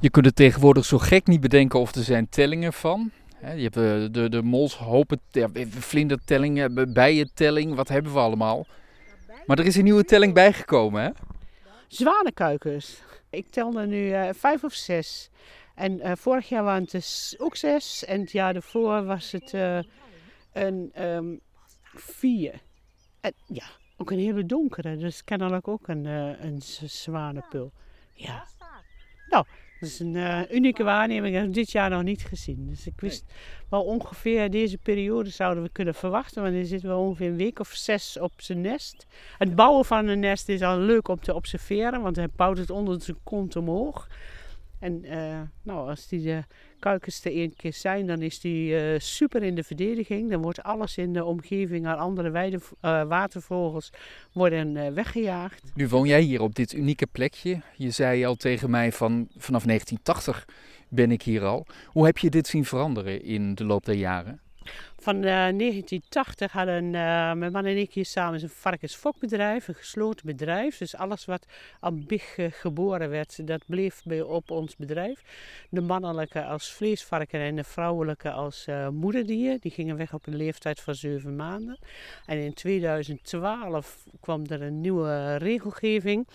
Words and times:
Je 0.00 0.10
kunt 0.10 0.26
het 0.26 0.36
tegenwoordig 0.36 0.84
zo 0.84 0.98
gek 0.98 1.26
niet 1.26 1.40
bedenken 1.40 1.80
of 1.80 1.94
er 1.94 2.02
zijn 2.02 2.28
tellingen 2.28 2.72
van. 2.72 3.10
Hè, 3.34 3.52
Je 3.52 3.62
hebt 3.62 3.76
eh, 3.76 3.82
de, 4.22 4.28
de 4.28 4.42
mols, 4.42 4.76
hopen, 4.76 5.20
vlindertellingen, 5.68 6.92
bijentelling, 6.92 7.74
wat 7.74 7.88
hebben 7.88 8.12
we 8.12 8.18
allemaal. 8.18 8.66
Maar 9.46 9.58
er 9.58 9.66
is 9.66 9.76
een 9.76 9.84
nieuwe 9.84 10.04
telling 10.04 10.34
bijgekomen, 10.34 11.02
hè? 11.02 11.10
Zwanenkuikens. 11.88 13.02
Ik 13.30 13.50
tel 13.50 13.78
er 13.78 13.86
nu 13.86 14.12
eh, 14.12 14.28
vijf 14.32 14.64
of 14.64 14.72
zes. 14.72 15.30
En 15.74 16.00
eh, 16.00 16.12
vorig 16.16 16.48
jaar 16.48 16.64
waren 16.64 16.82
het 16.82 16.90
dus 16.90 17.34
ook 17.38 17.56
zes. 17.56 18.04
En 18.04 18.20
het 18.20 18.32
jaar 18.32 18.52
daarvoor 18.52 19.04
was 19.04 19.32
het 19.32 19.54
eh, 19.54 19.78
een 20.52 20.90
ehm, 20.94 21.36
vier. 21.82 22.60
En 23.20 23.32
ja, 23.46 23.66
ook 24.00 24.10
een 24.10 24.18
hele 24.18 24.46
donkere. 24.46 24.96
Dus 24.96 25.24
kennelijk 25.24 25.68
ook 25.68 25.88
een, 25.88 26.06
eh, 26.06 26.44
een 26.44 26.62
zwanenpul. 26.86 27.72
Ja. 28.12 28.46
Nou, 29.28 29.44
dat 29.80 29.88
is 29.88 29.98
een 29.98 30.16
eh, 30.16 30.40
unieke 30.50 30.82
waarneming. 30.82 31.32
Dat 31.32 31.40
heb 31.40 31.50
ik 31.50 31.56
dit 31.56 31.70
jaar 31.70 31.90
nog 31.90 32.02
niet 32.02 32.22
gezien. 32.22 32.66
Dus 32.68 32.86
ik 32.86 33.00
wist 33.00 33.24
wel 33.68 33.82
ongeveer 33.82 34.50
deze 34.50 34.78
periode 34.78 35.30
zouden 35.30 35.62
we 35.62 35.68
kunnen 35.68 35.94
verwachten. 35.94 36.42
Want 36.42 36.54
er 36.54 36.66
zit 36.66 36.82
wel 36.82 37.00
ongeveer 37.00 37.28
een 37.28 37.36
week 37.36 37.58
of 37.58 37.68
zes 37.68 38.18
op 38.18 38.32
zijn 38.36 38.60
nest. 38.60 39.06
Het 39.38 39.54
bouwen 39.54 39.84
van 39.84 40.06
een 40.06 40.20
nest 40.20 40.48
is 40.48 40.62
al 40.62 40.78
leuk 40.78 41.08
om 41.08 41.20
te 41.20 41.34
observeren. 41.34 42.02
Want 42.02 42.16
hij 42.16 42.28
bouwt 42.36 42.58
het 42.58 42.70
onder 42.70 43.02
zijn 43.02 43.18
kont 43.22 43.56
omhoog. 43.56 44.08
En 44.80 45.04
eh, 45.04 45.40
nou, 45.62 45.88
als 45.88 46.08
die 46.08 46.22
de 46.22 46.42
kuikens 46.78 47.24
er 47.24 47.32
één 47.32 47.56
keer 47.56 47.72
zijn, 47.72 48.06
dan 48.06 48.22
is 48.22 48.40
die 48.40 48.76
eh, 48.76 48.98
super 48.98 49.42
in 49.42 49.54
de 49.54 49.62
verdediging. 49.62 50.30
Dan 50.30 50.42
wordt 50.42 50.62
alles 50.62 50.96
in 50.96 51.12
de 51.12 51.24
omgeving 51.24 51.86
aan 51.86 51.98
andere 51.98 52.60
eh, 52.80 53.02
watervogels 53.02 53.90
worden 54.32 54.76
eh, 54.76 54.92
weggejaagd. 54.92 55.62
Nu 55.74 55.88
woon 55.88 56.06
jij 56.06 56.20
hier 56.20 56.40
op 56.40 56.54
dit 56.54 56.72
unieke 56.72 57.06
plekje. 57.06 57.60
Je 57.76 57.90
zei 57.90 58.24
al 58.24 58.34
tegen 58.34 58.70
mij 58.70 58.92
van 58.92 59.28
vanaf 59.36 59.64
1980 59.64 60.44
ben 60.88 61.10
ik 61.10 61.22
hier 61.22 61.44
al. 61.44 61.66
Hoe 61.86 62.04
heb 62.04 62.18
je 62.18 62.30
dit 62.30 62.46
zien 62.46 62.64
veranderen 62.64 63.22
in 63.22 63.54
de 63.54 63.64
loop 63.64 63.84
der 63.84 63.94
jaren? 63.94 64.40
Van 65.02 65.16
eh, 65.16 65.22
1980 65.22 66.52
hadden 66.52 66.84
eh, 66.84 67.32
mijn 67.32 67.52
man 67.52 67.64
en 67.64 67.76
ik 67.76 67.92
hier 67.92 68.06
samen 68.06 68.42
een 68.42 68.48
varkensfokbedrijf, 68.48 69.68
een 69.68 69.74
gesloten 69.74 70.26
bedrijf. 70.26 70.78
Dus 70.78 70.96
alles 70.96 71.24
wat 71.24 71.46
aan 71.80 72.06
big 72.06 72.38
eh, 72.38 72.46
geboren 72.50 73.10
werd, 73.10 73.46
dat 73.46 73.62
bleef 73.66 74.02
bij, 74.04 74.20
op 74.22 74.50
ons 74.50 74.76
bedrijf. 74.76 75.22
De 75.70 75.80
mannelijke 75.80 76.44
als 76.44 76.72
vleesvarken 76.72 77.40
en 77.40 77.56
de 77.56 77.64
vrouwelijke 77.64 78.30
als 78.30 78.66
eh, 78.66 78.88
moederdier. 78.88 79.60
Die 79.60 79.70
gingen 79.70 79.96
weg 79.96 80.14
op 80.14 80.26
een 80.26 80.36
leeftijd 80.36 80.80
van 80.80 80.94
zeven 80.94 81.36
maanden. 81.36 81.78
En 82.26 82.38
in 82.38 82.54
2012 82.54 84.04
kwam 84.20 84.44
er 84.46 84.62
een 84.62 84.80
nieuwe 84.80 85.36
regelgeving. 85.36 86.28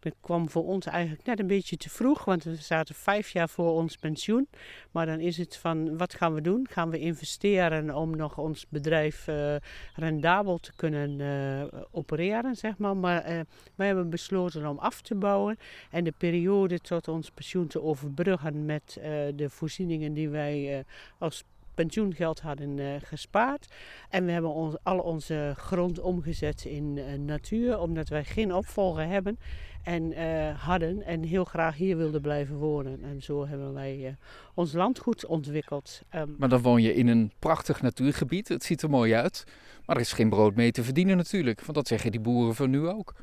Dat 0.00 0.14
kwam 0.20 0.50
voor 0.50 0.64
ons 0.64 0.86
eigenlijk 0.86 1.26
net 1.26 1.38
een 1.38 1.46
beetje 1.46 1.76
te 1.76 1.90
vroeg, 1.90 2.24
want 2.24 2.44
we 2.44 2.54
zaten 2.54 2.94
vijf 2.94 3.30
jaar 3.30 3.48
voor 3.48 3.70
ons 3.72 3.96
pensioen. 3.96 4.48
Maar 4.90 5.06
dan 5.06 5.20
is 5.20 5.36
het 5.36 5.56
van, 5.56 5.96
wat 5.96 6.14
gaan 6.14 6.34
we 6.34 6.40
doen? 6.40 6.66
Gaan 6.70 6.90
we 6.90 6.98
investeren 6.98 7.94
om 7.94 8.09
nog 8.16 8.38
ons 8.38 8.66
bedrijf 8.68 9.28
eh, 9.28 9.54
rendabel 9.94 10.58
te 10.58 10.72
kunnen 10.76 11.20
eh, 11.20 11.80
opereren, 11.90 12.56
zeg 12.56 12.78
maar. 12.78 12.96
Maar 12.96 13.22
eh, 13.22 13.40
wij 13.74 13.86
hebben 13.86 14.10
besloten 14.10 14.66
om 14.66 14.78
af 14.78 15.00
te 15.00 15.14
bouwen 15.14 15.58
en 15.90 16.04
de 16.04 16.12
periode 16.18 16.78
tot 16.78 17.08
ons 17.08 17.30
pensioen 17.30 17.66
te 17.66 17.82
overbruggen 17.82 18.64
met 18.64 18.98
de 19.34 19.46
voorzieningen 19.48 20.12
die 20.12 20.28
wij 20.28 20.84
als 21.18 21.44
pensioengeld 21.74 22.40
hadden 22.40 23.00
gespaard. 23.00 23.74
En 24.08 24.24
we 24.24 24.32
hebben 24.32 24.78
al 24.82 24.98
onze 24.98 25.52
grond 25.56 26.00
omgezet 26.00 26.64
in 26.64 27.24
natuur, 27.24 27.78
omdat 27.78 28.08
wij 28.08 28.24
geen 28.24 28.54
opvolger 28.54 29.06
hebben 29.06 29.38
en 29.82 30.12
hadden 30.56 31.02
en 31.02 31.22
heel 31.22 31.44
graag 31.44 31.76
hier 31.76 31.96
wilden 31.96 32.20
blijven 32.20 32.56
wonen. 32.56 33.02
En 33.02 33.22
zo 33.22 33.46
hebben 33.46 33.74
wij 33.74 34.16
ons 34.60 34.72
landgoed 34.72 35.26
ontwikkeld. 35.26 36.02
Ehm, 36.08 36.28
Maar 36.38 36.48
dan 36.48 36.60
woon 36.62 36.82
je 36.82 36.94
in 36.94 37.08
een 37.08 37.32
prachtig 37.38 37.82
natuurgebied. 37.82 38.48
Het 38.48 38.64
ziet 38.64 38.82
er 38.82 38.90
mooi 38.90 39.14
uit. 39.14 39.44
Maar 39.86 39.96
er 39.96 40.02
is 40.04 40.12
geen 40.12 40.28
brood 40.28 40.54
mee 40.54 40.70
te 40.70 40.84
verdienen 40.84 41.16
natuurlijk. 41.16 41.60
Want 41.60 41.74
dat 41.74 41.86
zeggen 41.88 42.10
die 42.10 42.20
boeren 42.20 42.54
van 42.54 42.70
nu 42.70 42.86
ook. 42.88 43.14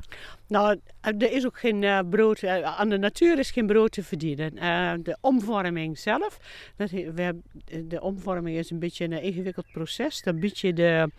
Nou, 0.48 0.80
er 1.02 1.32
is 1.32 1.46
ook 1.46 1.60
geen 1.60 1.84
eh, 1.84 2.00
brood, 2.10 2.40
eh, 2.44 2.62
aan 2.80 2.90
de 2.90 2.98
natuur 2.98 3.40
is 3.40 3.52
geen 3.52 3.68
brood 3.68 3.92
te 3.92 4.04
verdienen. 4.04 4.58
Eh, 4.58 4.94
de 5.04 5.18
omvorming 5.22 6.00
zelf, 6.00 6.38
dat, 6.76 6.90
we 6.90 7.22
hebben- 7.22 7.44
de 7.90 8.02
omvorming 8.02 8.58
is 8.58 8.70
een 8.72 8.80
beetje 8.80 9.04
een 9.06 9.22
ingewikkeld 9.22 9.72
proces. 9.72 10.22
Dan 10.22 10.40
bied 10.40 10.60
je 10.60 10.74
de 10.74 11.12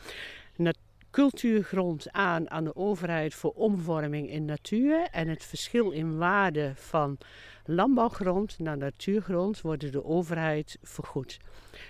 nat- 0.57 0.79
cultuurgrond 1.11 2.13
aan 2.13 2.51
aan 2.51 2.65
de 2.65 2.77
overheid 2.77 3.35
voor 3.35 3.53
omvorming 3.53 4.31
in 4.31 4.45
natuur. 4.45 5.09
En 5.11 5.29
het 5.29 5.45
verschil 5.45 5.91
in 5.91 6.17
waarde 6.17 6.73
van 6.75 7.19
landbouwgrond 7.71 8.59
naar 8.59 8.77
natuurgrond 8.77 9.61
wordt 9.61 9.93
de 9.93 10.05
overheid 10.05 10.79
vergoed. 10.83 11.39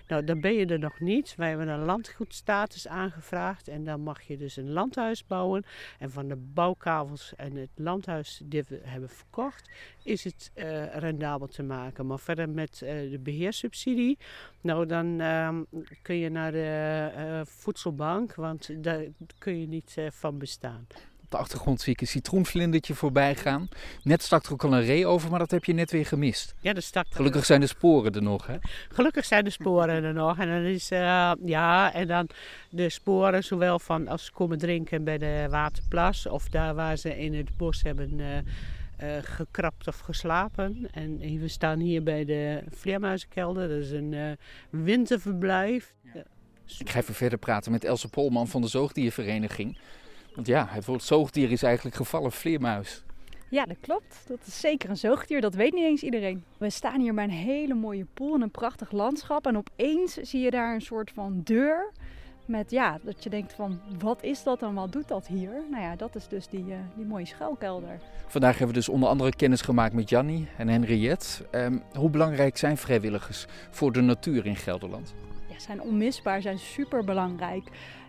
Nou, 0.09 0.25
dan 0.25 0.41
ben 0.41 0.55
je 0.55 0.67
er 0.67 0.79
nog 0.79 1.01
niet. 1.01 1.35
Wij 1.37 1.49
hebben 1.49 1.69
een 1.69 1.85
landgoedstatus 1.85 2.89
aangevraagd 2.89 3.69
en 3.69 3.85
dan 3.85 4.01
mag 4.01 4.23
je 4.23 4.37
dus 4.37 4.57
een 4.57 4.73
landhuis 4.73 5.27
bouwen. 5.27 5.65
En 5.99 6.11
van 6.11 6.29
de 6.29 6.37
bouwkavels 6.37 7.35
en 7.37 7.57
het 7.57 7.71
landhuis 7.75 8.41
die 8.45 8.65
we 8.69 8.81
hebben 8.83 9.09
verkocht, 9.09 9.71
is 10.03 10.25
het 10.25 10.51
eh, 10.55 10.97
rendabel 10.97 11.47
te 11.47 11.63
maken. 11.63 12.07
Maar 12.07 12.19
verder 12.19 12.49
met 12.49 12.83
eh, 12.83 13.11
de 13.11 13.19
beheerssubsidie, 13.19 14.19
nou 14.61 14.87
dan 14.87 15.21
ehm, 15.21 15.63
kun 16.03 16.17
je 16.17 16.29
naar 16.29 16.53
de 16.53 17.11
eh, 17.15 17.41
voedselbank, 17.45 18.35
want 18.35 18.83
daar 18.83 19.05
kun 19.39 19.61
je 19.61 19.67
niet 19.67 19.97
van 20.11 20.39
bestaan. 20.39 20.87
Op 21.29 21.35
de 21.35 21.41
achtergrond 21.41 21.81
zie 21.81 21.93
ik 21.93 22.01
een 22.01 22.07
citroenvlindertje 22.07 22.95
voorbij 22.95 23.35
gaan. 23.35 23.69
Net 24.03 24.23
stak 24.23 24.47
er 24.47 24.53
ook 24.53 24.65
al 24.65 24.75
een 24.75 24.85
ree 24.85 25.07
over, 25.07 25.31
maar 25.31 25.39
dat 25.39 25.51
heb 25.51 25.65
je 25.65 25.73
net 25.73 25.91
weer 25.91 26.07
gemist. 26.07 26.55
Ja, 26.61 26.73
dat 26.73 26.83
stak 26.83 27.07
Gelukkig 27.11 27.45
zijn 27.45 27.61
de 27.61 27.67
sporen 27.67 28.13
er 28.13 28.23
nog, 28.23 28.47
hè? 28.47 28.57
Gelukkig 28.89 29.25
zijn 29.25 29.45
de 29.45 29.51
sporen 29.51 30.05
er 30.05 30.15
nog. 30.15 30.39
En 30.39 30.49
dan 30.49 30.63
is, 30.63 30.91
eh, 30.91 31.33
ja, 31.45 31.93
en 31.93 32.07
dan 32.07 32.29
de 32.71 32.89
sporen 32.89 33.45
zowel 33.45 33.79
van 33.79 34.09
als 34.09 34.25
ze 34.25 34.33
komen 34.33 34.59
drinken 34.59 35.05
bij 35.05 35.19
de 35.19 35.47
waterplas. 35.51 36.27
Of 36.27 36.49
daar 36.49 36.75
waar 36.75 36.97
ze 36.97 37.19
in 37.19 37.35
het 37.35 37.57
bos 37.57 37.83
hebben 37.83 38.21
eh, 38.21 39.09
gekrapt 39.23 39.89
of 39.89 39.99
geslapen. 39.99 40.89
En 40.93 41.41
we 41.41 41.49
staan 41.49 41.79
hier 41.79 42.03
bij 42.03 42.25
de 42.25 42.63
Vleermuizenkelder. 42.71 43.69
Dat 43.69 43.79
is 43.79 43.91
een 43.91 44.37
winterverblijf. 44.71 45.95
Ja. 46.15 46.23
Ik 46.79 46.91
ga 46.91 46.99
even 46.99 47.15
verder 47.15 47.39
praten 47.39 47.73
met 47.73 47.85
Else 47.85 48.09
Polman 48.09 48.49
van 48.49 48.61
de 48.61 48.69
Zoogdiervereniging. 48.69 49.79
Want 50.39 50.51
ja, 50.51 50.67
het 50.69 50.85
woord 50.85 51.03
zoogdier 51.03 51.51
is 51.51 51.63
eigenlijk 51.63 51.97
gevallen 51.97 52.33
vleermuis. 52.33 53.03
Ja, 53.49 53.65
dat 53.65 53.77
klopt. 53.81 54.25
Dat 54.27 54.39
is 54.47 54.61
zeker 54.61 54.91
een 54.91 54.97
zoogdier. 54.97 55.41
Dat 55.41 55.55
weet 55.55 55.73
niet 55.73 55.85
eens 55.85 56.03
iedereen. 56.03 56.45
We 56.59 56.71
staan 56.71 57.01
hier 57.01 57.15
bij 57.15 57.25
een 57.25 57.31
hele 57.31 57.75
mooie 57.75 58.07
poel 58.15 58.35
in 58.35 58.43
een 58.43 58.51
prachtig 58.51 58.93
landschap. 58.93 59.47
En 59.47 59.57
opeens 59.57 60.15
zie 60.15 60.41
je 60.41 60.51
daar 60.51 60.75
een 60.75 60.81
soort 60.81 61.11
van 61.11 61.41
deur. 61.45 61.93
Met 62.45 62.71
ja, 62.71 62.99
dat 63.03 63.23
je 63.25 63.31
denkt 63.31 63.53
van 63.53 63.81
wat 63.99 64.23
is 64.23 64.43
dat 64.43 64.63
en 64.63 64.75
wat 64.75 64.93
doet 64.93 65.09
dat 65.09 65.27
hier? 65.27 65.63
Nou 65.71 65.83
ja, 65.83 65.97
dat 65.97 66.15
is 66.15 66.29
dus 66.29 66.49
die, 66.49 66.73
eh, 66.73 66.79
die 66.97 67.05
mooie 67.05 67.27
schuilkelder. 67.27 68.01
Vandaag 68.27 68.51
hebben 68.51 68.69
we 68.69 68.81
dus 68.81 68.89
onder 68.89 69.09
andere 69.09 69.37
kennis 69.37 69.61
gemaakt 69.61 69.95
met 69.95 70.09
Jannie 70.09 70.49
en 70.57 70.69
Henriette. 70.69 71.47
Ehm, 71.51 71.79
hoe 71.93 72.11
belangrijk 72.11 72.57
zijn 72.57 72.77
vrijwilligers 72.77 73.47
voor 73.71 73.93
de 73.93 74.01
natuur 74.01 74.47
in 74.47 74.57
Gelderland? 74.57 75.15
Ja, 75.49 75.59
zijn 75.59 75.81
onmisbaar, 75.81 76.43
zijn 76.43 76.59
super 76.59 77.05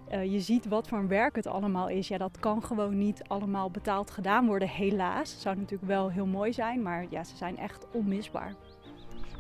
belangrijk. 0.10 0.38
je 0.38 0.40
ziet 0.54 0.68
wat 0.68 0.88
voor 0.88 1.08
werk 1.08 1.36
het 1.36 1.48
allemaal 1.48 1.90
is. 1.90 2.08
Ja, 2.08 2.18
dat 2.18 2.40
kan 2.40 2.64
gewoon 2.64 2.98
niet 2.98 3.22
allemaal 3.28 3.72
betaald 3.72 4.12
gedaan 4.12 4.46
worden, 4.46 4.68
helaas. 4.68 5.42
Zou 5.42 5.56
natuurlijk 5.56 5.90
wel 5.90 6.10
heel 6.10 6.26
mooi 6.26 6.54
zijn, 6.54 6.82
maar 6.82 7.06
ja, 7.10 7.24
ze 7.24 7.38
zijn 7.38 7.58
echt 7.58 7.86
onmisbaar. 7.92 8.54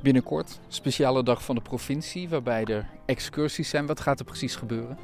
Binnenkort, 0.01 0.59
speciale 0.67 1.23
dag 1.23 1.43
van 1.43 1.55
de 1.55 1.61
provincie, 1.61 2.29
waarbij 2.29 2.63
er 2.63 2.89
excursies 3.05 3.69
zijn. 3.69 3.85
Wat 3.85 3.99
gaat 3.99 4.19
er 4.19 4.25
precies 4.25 4.55
gebeuren? 4.55 4.97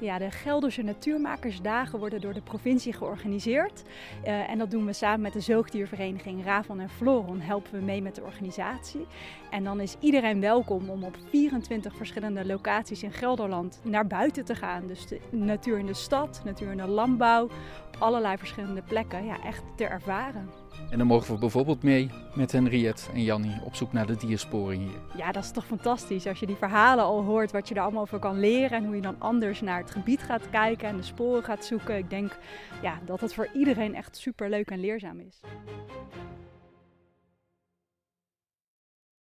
Ja, 0.00 0.18
de 0.18 0.30
Gelderse 0.30 0.82
Natuurmakersdagen 0.82 1.98
worden 1.98 2.20
door 2.20 2.32
de 2.32 2.40
provincie 2.40 2.92
georganiseerd. 2.92 3.82
Uh, 4.24 4.50
en 4.50 4.58
dat 4.58 4.70
doen 4.70 4.86
we 4.86 4.92
samen 4.92 5.20
met 5.20 5.32
de 5.32 5.40
zoogdiervereniging 5.40 6.44
Ravon 6.44 6.80
en 6.80 6.90
Floron. 6.90 7.40
Helpen 7.40 7.72
we 7.72 7.84
mee 7.84 8.02
met 8.02 8.14
de 8.14 8.22
organisatie. 8.22 9.06
En 9.50 9.64
dan 9.64 9.80
is 9.80 9.96
iedereen 10.00 10.40
welkom 10.40 10.88
om 10.88 11.04
op 11.04 11.16
24 11.28 11.96
verschillende 11.96 12.46
locaties 12.46 13.02
in 13.02 13.12
Gelderland 13.12 13.80
naar 13.84 14.06
buiten 14.06 14.44
te 14.44 14.54
gaan. 14.54 14.86
Dus 14.86 15.06
de 15.06 15.20
natuur 15.30 15.78
in 15.78 15.86
de 15.86 15.94
stad, 15.94 16.42
natuur 16.44 16.70
in 16.70 16.76
de 16.76 16.86
landbouw, 16.86 17.44
op 17.86 17.96
allerlei 17.98 18.38
verschillende 18.38 18.82
plekken. 18.82 19.24
Ja, 19.24 19.42
echt 19.44 19.62
te 19.76 19.84
ervaren. 19.84 20.69
En 20.90 20.98
dan 20.98 21.06
mogen 21.06 21.34
we 21.34 21.40
bijvoorbeeld 21.40 21.82
mee 21.82 22.10
met 22.34 22.52
Henriette 22.52 23.02
en 23.12 23.22
Jannie 23.22 23.60
op 23.64 23.74
zoek 23.74 23.92
naar 23.92 24.06
de 24.06 24.16
diersporen 24.16 24.78
hier. 24.78 25.00
Ja, 25.16 25.32
dat 25.32 25.44
is 25.44 25.50
toch 25.50 25.66
fantastisch 25.66 26.26
als 26.26 26.40
je 26.40 26.46
die 26.46 26.56
verhalen 26.56 27.04
al 27.04 27.22
hoort, 27.22 27.52
wat 27.52 27.68
je 27.68 27.74
er 27.74 27.82
allemaal 27.82 28.02
over 28.02 28.18
kan 28.18 28.40
leren 28.40 28.78
en 28.78 28.84
hoe 28.84 28.94
je 28.94 29.02
dan 29.02 29.16
anders 29.18 29.60
naar 29.60 29.78
het 29.78 29.90
gebied 29.90 30.22
gaat 30.22 30.50
kijken 30.50 30.88
en 30.88 30.96
de 30.96 31.02
sporen 31.02 31.44
gaat 31.44 31.64
zoeken. 31.64 31.96
Ik 31.96 32.10
denk 32.10 32.38
ja, 32.82 32.98
dat 33.04 33.20
het 33.20 33.34
voor 33.34 33.48
iedereen 33.54 33.94
echt 33.94 34.16
super 34.16 34.50
leuk 34.50 34.70
en 34.70 34.80
leerzaam 34.80 35.20
is. 35.20 35.40